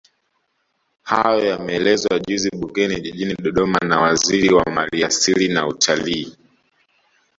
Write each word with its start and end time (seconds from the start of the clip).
Hayo 1.03 1.45
yameelezwa 1.45 2.19
juzi 2.19 2.49
bungeni 2.59 3.01
Jijini 3.01 3.35
Dodoma 3.39 3.79
na 3.79 3.99
Waziri 3.99 4.53
wa 4.53 4.65
Maliasili 4.65 5.47
na 5.47 5.67
Utalii 5.67 6.35